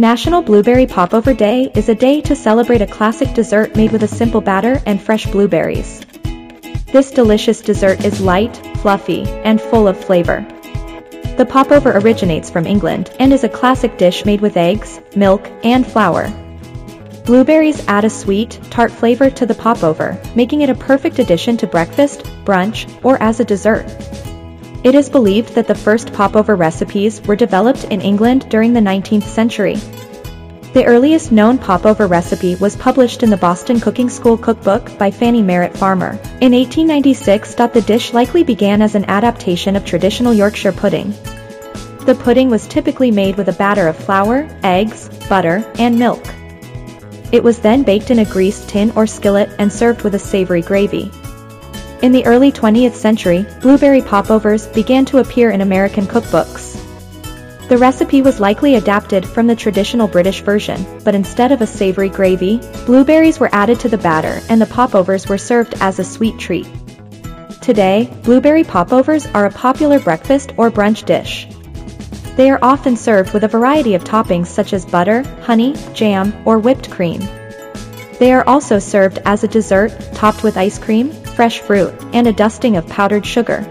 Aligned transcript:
National 0.00 0.40
Blueberry 0.40 0.86
Popover 0.86 1.34
Day 1.34 1.70
is 1.74 1.90
a 1.90 1.94
day 1.94 2.22
to 2.22 2.34
celebrate 2.34 2.80
a 2.80 2.86
classic 2.86 3.34
dessert 3.34 3.76
made 3.76 3.92
with 3.92 4.02
a 4.02 4.08
simple 4.08 4.40
batter 4.40 4.80
and 4.86 4.98
fresh 4.98 5.26
blueberries. 5.26 6.00
This 6.90 7.10
delicious 7.10 7.60
dessert 7.60 8.02
is 8.02 8.18
light, 8.18 8.56
fluffy, 8.78 9.24
and 9.44 9.60
full 9.60 9.86
of 9.86 10.02
flavor. 10.02 10.40
The 11.36 11.46
popover 11.46 11.90
originates 11.98 12.48
from 12.48 12.66
England 12.66 13.14
and 13.18 13.30
is 13.30 13.44
a 13.44 13.48
classic 13.50 13.98
dish 13.98 14.24
made 14.24 14.40
with 14.40 14.56
eggs, 14.56 14.98
milk, 15.16 15.46
and 15.64 15.86
flour. 15.86 16.32
Blueberries 17.26 17.86
add 17.86 18.06
a 18.06 18.10
sweet, 18.10 18.58
tart 18.70 18.90
flavor 18.90 19.28
to 19.28 19.44
the 19.44 19.54
popover, 19.54 20.18
making 20.34 20.62
it 20.62 20.70
a 20.70 20.74
perfect 20.74 21.18
addition 21.18 21.58
to 21.58 21.66
breakfast, 21.66 22.22
brunch, 22.46 22.88
or 23.04 23.22
as 23.22 23.38
a 23.40 23.44
dessert. 23.44 23.84
It 24.82 24.94
is 24.94 25.10
believed 25.10 25.54
that 25.54 25.66
the 25.66 25.74
first 25.74 26.12
popover 26.14 26.56
recipes 26.56 27.20
were 27.22 27.36
developed 27.36 27.84
in 27.84 28.00
England 28.00 28.48
during 28.48 28.72
the 28.72 28.80
19th 28.80 29.24
century. 29.24 29.76
The 30.72 30.86
earliest 30.86 31.32
known 31.32 31.58
popover 31.58 32.06
recipe 32.06 32.54
was 32.54 32.76
published 32.76 33.22
in 33.22 33.28
the 33.28 33.36
Boston 33.36 33.78
Cooking 33.78 34.08
School 34.08 34.38
Cookbook 34.38 34.96
by 34.96 35.10
Fanny 35.10 35.42
Merritt 35.42 35.76
Farmer. 35.76 36.12
In 36.40 36.52
1896, 36.52 37.56
the 37.56 37.84
dish 37.86 38.14
likely 38.14 38.42
began 38.42 38.80
as 38.80 38.94
an 38.94 39.04
adaptation 39.04 39.76
of 39.76 39.84
traditional 39.84 40.32
Yorkshire 40.32 40.72
pudding. 40.72 41.10
The 42.06 42.18
pudding 42.18 42.48
was 42.48 42.66
typically 42.66 43.10
made 43.10 43.36
with 43.36 43.48
a 43.48 43.52
batter 43.52 43.86
of 43.86 43.96
flour, 43.96 44.48
eggs, 44.62 45.10
butter, 45.28 45.70
and 45.78 45.98
milk. 45.98 46.24
It 47.32 47.44
was 47.44 47.58
then 47.58 47.82
baked 47.82 48.10
in 48.10 48.20
a 48.20 48.24
greased 48.24 48.70
tin 48.70 48.92
or 48.96 49.06
skillet 49.06 49.50
and 49.58 49.70
served 49.70 50.02
with 50.02 50.14
a 50.14 50.18
savory 50.18 50.62
gravy. 50.62 51.10
In 52.02 52.12
the 52.12 52.24
early 52.24 52.50
20th 52.50 52.94
century, 52.94 53.44
blueberry 53.60 54.00
popovers 54.00 54.66
began 54.68 55.04
to 55.04 55.18
appear 55.18 55.50
in 55.50 55.60
American 55.60 56.06
cookbooks. 56.06 56.78
The 57.68 57.76
recipe 57.76 58.22
was 58.22 58.40
likely 58.40 58.76
adapted 58.76 59.26
from 59.26 59.46
the 59.46 59.54
traditional 59.54 60.08
British 60.08 60.40
version, 60.40 60.82
but 61.04 61.14
instead 61.14 61.52
of 61.52 61.60
a 61.60 61.66
savory 61.66 62.08
gravy, 62.08 62.58
blueberries 62.86 63.38
were 63.38 63.50
added 63.52 63.80
to 63.80 63.90
the 63.90 63.98
batter 63.98 64.40
and 64.48 64.58
the 64.58 64.66
popovers 64.66 65.28
were 65.28 65.36
served 65.36 65.74
as 65.82 65.98
a 65.98 66.04
sweet 66.04 66.38
treat. 66.38 66.66
Today, 67.60 68.10
blueberry 68.22 68.64
popovers 68.64 69.26
are 69.26 69.44
a 69.44 69.52
popular 69.52 70.00
breakfast 70.00 70.54
or 70.56 70.70
brunch 70.70 71.04
dish. 71.04 71.46
They 72.34 72.50
are 72.50 72.58
often 72.62 72.96
served 72.96 73.34
with 73.34 73.44
a 73.44 73.48
variety 73.48 73.94
of 73.94 74.04
toppings 74.04 74.46
such 74.46 74.72
as 74.72 74.86
butter, 74.86 75.22
honey, 75.42 75.74
jam, 75.92 76.32
or 76.46 76.58
whipped 76.58 76.90
cream. 76.90 77.20
They 78.18 78.32
are 78.32 78.46
also 78.46 78.78
served 78.78 79.18
as 79.26 79.44
a 79.44 79.48
dessert, 79.48 79.92
topped 80.14 80.42
with 80.42 80.56
ice 80.56 80.78
cream, 80.78 81.12
fresh 81.34 81.60
fruit, 81.60 81.94
and 82.12 82.26
a 82.26 82.32
dusting 82.32 82.76
of 82.76 82.86
powdered 82.88 83.24
sugar. 83.24 83.66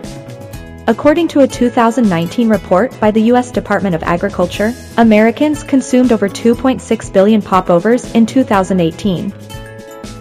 According 0.87 1.27
to 1.29 1.41
a 1.41 1.47
2019 1.47 2.49
report 2.49 2.99
by 2.99 3.11
the 3.11 3.21
U.S. 3.33 3.51
Department 3.51 3.93
of 3.93 4.01
Agriculture, 4.01 4.73
Americans 4.97 5.63
consumed 5.63 6.11
over 6.11 6.27
2.6 6.27 7.13
billion 7.13 7.41
popovers 7.41 8.11
in 8.15 8.25
2018. 8.25 9.31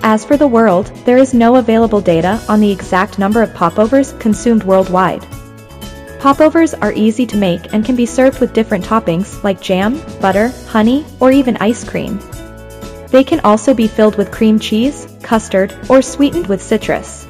As 0.03 0.25
for 0.25 0.37
the 0.37 0.47
world, 0.47 0.87
there 1.07 1.17
is 1.17 1.33
no 1.33 1.57
available 1.57 2.01
data 2.01 2.41
on 2.49 2.61
the 2.61 2.71
exact 2.71 3.19
number 3.19 3.43
of 3.43 3.55
popovers 3.55 4.13
consumed 4.21 4.63
worldwide. 4.63 5.27
Popovers 6.21 6.75
are 6.75 6.93
easy 6.93 7.25
to 7.27 7.37
make 7.37 7.73
and 7.73 7.85
can 7.85 7.97
be 7.97 8.05
served 8.05 8.41
with 8.41 8.53
different 8.53 8.85
toppings 8.85 9.43
like 9.43 9.63
jam, 9.63 10.01
butter, 10.21 10.49
honey, 10.67 11.07
or 11.21 11.33
even 11.33 11.57
ice 11.59 11.83
cream. 11.83 12.19
They 13.11 13.25
can 13.25 13.41
also 13.41 13.75
be 13.75 13.89
filled 13.89 14.17
with 14.17 14.31
cream 14.31 14.59
cheese, 14.59 15.07
custard, 15.23 15.75
or 15.89 16.03
sweetened 16.03 16.47
with 16.47 16.63
citrus. 16.63 17.27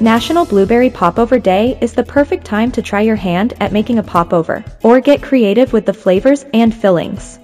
National 0.00 0.44
Blueberry 0.44 0.90
Popover 0.90 1.38
Day 1.38 1.78
is 1.80 1.92
the 1.92 2.02
perfect 2.02 2.44
time 2.44 2.72
to 2.72 2.82
try 2.82 3.02
your 3.02 3.16
hand 3.16 3.54
at 3.60 3.72
making 3.72 3.98
a 3.98 4.02
popover, 4.02 4.64
or 4.82 5.00
get 5.00 5.22
creative 5.22 5.72
with 5.72 5.86
the 5.86 5.94
flavors 5.94 6.44
and 6.52 6.74
fillings. 6.74 7.38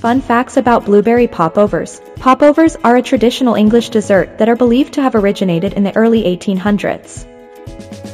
Fun 0.00 0.20
facts 0.20 0.56
about 0.56 0.84
blueberry 0.84 1.28
popovers. 1.28 2.00
Popovers 2.16 2.76
are 2.82 2.96
a 2.96 3.02
traditional 3.02 3.54
English 3.54 3.90
dessert 3.90 4.36
that 4.38 4.48
are 4.48 4.56
believed 4.56 4.94
to 4.94 5.02
have 5.02 5.14
originated 5.14 5.74
in 5.74 5.84
the 5.84 5.96
early 5.96 6.24
1800s. 6.24 7.24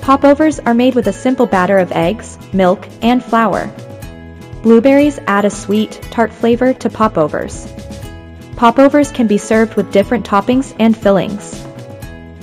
Popovers 0.03 0.61
are 0.61 0.75
made 0.75 0.95
with 0.95 1.07
a 1.07 1.13
simple 1.13 1.47
batter 1.47 1.79
of 1.79 1.93
eggs, 1.93 2.39
milk, 2.53 2.87
and 3.01 3.25
flour. 3.25 3.71
Blueberries 4.63 5.19
add 5.27 5.47
a 5.47 5.51
sweet, 5.51 5.93
tart 6.11 6.33
flavor 6.33 6.75
to 6.75 6.91
popovers. 6.91 7.67
Popovers 8.59 9.13
can 9.13 9.29
be 9.29 9.39
served 9.39 9.77
with 9.77 9.93
different 9.93 10.27
toppings 10.27 10.75
and 10.81 10.97
fillings. 10.97 11.65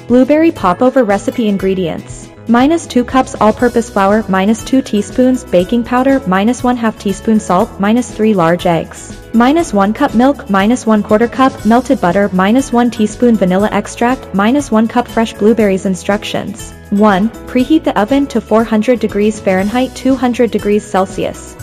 Blueberry 0.08 0.50
popover 0.50 1.03
recipe 1.03 1.50
ingredients. 1.50 2.30
Minus 2.48 2.88
2 2.88 3.03
cups 3.03 3.36
all-purpose 3.42 3.90
flour, 3.90 4.24
minus 4.30 4.64
2 4.64 4.81
teaspoons 4.81 5.44
baking 5.44 5.84
powder, 5.84 6.22
minus 6.25 6.64
1 6.64 6.78
half 6.78 6.98
teaspoon 6.98 7.38
salt, 7.38 7.81
minus 7.81 8.09
3 8.12 8.34
large 8.34 8.66
eggs. 8.66 9.20
Minus 9.34 9.74
1 9.74 9.92
cup 9.92 10.16
milk, 10.16 10.50
minus 10.50 10.86
1 10.86 11.04
quarter 11.04 11.28
cup 11.28 11.66
melted 11.66 12.00
butter, 12.00 12.30
minus 12.31 12.72
1 12.72 12.92
teaspoon 12.92 13.36
vanilla 13.36 13.68
extract, 13.74 14.34
minus 14.34 14.72
1 14.72 14.88
cup 14.88 15.09
fresh 15.09 15.34
blueberries 15.34 15.86
instructions. 15.86 16.72
1. 16.92 17.28
Preheat 17.46 17.84
the 17.84 18.00
oven 18.00 18.25
to 18.28 18.40
400 18.40 19.02
degrees 19.02 19.42
Fahrenheit 19.42 19.94
200 19.98 20.50
degrees 20.50 20.86
Celsius. 20.86 21.58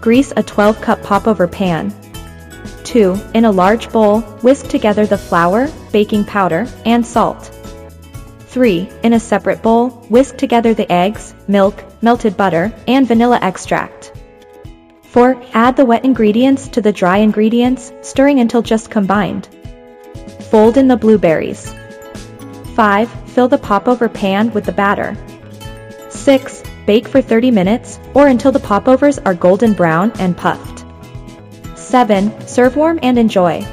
Grease 0.00 0.32
a 0.36 0.42
12 0.42 0.80
cup 0.80 1.00
popover 1.04 1.46
pan. 1.46 1.94
2. 2.90 3.16
In 3.34 3.44
a 3.44 3.52
large 3.52 3.92
bowl, 3.92 4.20
whisk 4.42 4.66
together 4.66 5.06
the 5.06 5.16
flour, 5.16 5.68
baking 5.92 6.24
powder, 6.24 6.66
and 6.84 7.06
salt. 7.06 7.44
3. 8.48 8.88
In 9.04 9.12
a 9.12 9.20
separate 9.20 9.62
bowl, 9.62 9.90
whisk 10.10 10.36
together 10.36 10.74
the 10.74 10.90
eggs, 10.90 11.32
milk, 11.46 11.84
melted 12.02 12.36
butter, 12.36 12.74
and 12.88 13.06
vanilla 13.06 13.38
extract. 13.42 14.12
4. 15.02 15.40
Add 15.52 15.76
the 15.76 15.84
wet 15.84 16.04
ingredients 16.04 16.66
to 16.66 16.80
the 16.80 16.92
dry 16.92 17.18
ingredients, 17.18 17.92
stirring 18.02 18.40
until 18.40 18.60
just 18.60 18.90
combined. 18.90 19.48
Fold 20.50 20.76
in 20.76 20.88
the 20.88 20.96
blueberries. 20.96 21.72
5. 22.74 23.08
Fill 23.30 23.46
the 23.46 23.58
popover 23.58 24.08
pan 24.08 24.52
with 24.52 24.64
the 24.64 24.72
batter. 24.72 25.16
6. 26.08 26.64
Bake 26.86 27.06
for 27.06 27.22
30 27.22 27.52
minutes, 27.52 28.00
or 28.14 28.26
until 28.26 28.50
the 28.50 28.58
popovers 28.58 29.20
are 29.20 29.34
golden 29.34 29.74
brown 29.74 30.10
and 30.18 30.36
puffed. 30.36 30.79
7. 31.90 32.46
Serve 32.46 32.76
warm 32.76 33.00
and 33.02 33.18
enjoy. 33.18 33.66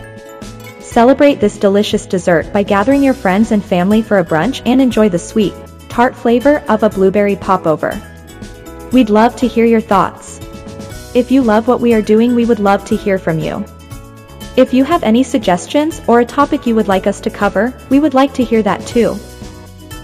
Celebrate 0.79 1.39
this 1.39 1.59
delicious 1.59 2.07
dessert 2.07 2.51
by 2.51 2.63
gathering 2.63 3.03
your 3.03 3.13
friends 3.13 3.51
and 3.51 3.63
family 3.63 4.01
for 4.01 4.17
a 4.17 4.25
brunch 4.25 4.59
and 4.65 4.81
enjoy 4.81 5.07
the 5.07 5.19
sweet, 5.19 5.53
tart 5.87 6.15
flavor 6.15 6.63
of 6.67 6.81
a 6.81 6.89
blueberry 6.89 7.35
popover. 7.35 7.93
We'd 8.91 9.11
love 9.11 9.35
to 9.35 9.47
hear 9.47 9.65
your 9.65 9.81
thoughts. 9.81 10.39
If 11.13 11.29
you 11.29 11.43
love 11.43 11.67
what 11.67 11.79
we 11.79 11.93
are 11.93 12.01
doing 12.01 12.33
we 12.33 12.45
would 12.45 12.59
love 12.59 12.83
to 12.85 12.97
hear 12.97 13.19
from 13.19 13.37
you. 13.37 13.63
If 14.55 14.73
you 14.73 14.83
have 14.83 15.03
any 15.03 15.21
suggestions 15.21 16.01
or 16.07 16.21
a 16.21 16.25
topic 16.25 16.65
you 16.65 16.73
would 16.73 16.87
like 16.87 17.05
us 17.05 17.21
to 17.21 17.29
cover, 17.29 17.71
we 17.91 17.99
would 17.99 18.15
like 18.15 18.33
to 18.33 18.43
hear 18.43 18.63
that 18.63 18.83
too. 18.87 19.15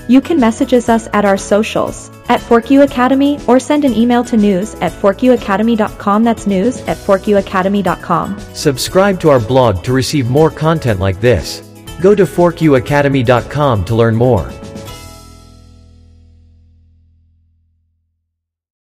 You 0.07 0.21
can 0.21 0.39
message 0.39 0.73
us 0.73 1.07
at 1.13 1.25
our 1.25 1.37
socials, 1.37 2.09
at 2.29 2.41
ForkU 2.41 2.83
Academy, 2.83 3.39
or 3.47 3.59
send 3.59 3.85
an 3.85 3.93
email 3.93 4.23
to 4.25 4.37
news 4.37 4.75
at 4.75 4.91
forkuacademy.com. 4.91 6.23
That's 6.23 6.47
news 6.47 6.81
at 6.81 6.97
forkuacademy.com. 6.97 8.39
Subscribe 8.53 9.19
to 9.21 9.29
our 9.29 9.39
blog 9.39 9.83
to 9.83 9.93
receive 9.93 10.29
more 10.29 10.49
content 10.49 10.99
like 10.99 11.21
this. 11.21 11.61
Go 12.01 12.13
to 12.15 12.23
forkuacademy.com 12.23 13.85
to 13.85 13.95
learn 13.95 14.15
more. 14.15 14.51